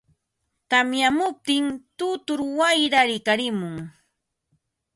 tamyamuptin 0.69 1.65
tutur 1.97 2.39
wayraa 2.57 3.05
rikarimun. 3.09 3.75